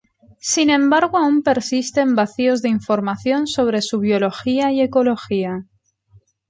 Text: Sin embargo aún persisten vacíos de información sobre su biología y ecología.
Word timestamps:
Sin 0.53 0.67
embargo 0.71 1.15
aún 1.19 1.43
persisten 1.43 2.15
vacíos 2.15 2.63
de 2.63 2.69
información 2.69 3.45
sobre 3.45 3.83
su 3.83 3.99
biología 3.99 4.71
y 4.71 4.81
ecología. 4.81 5.65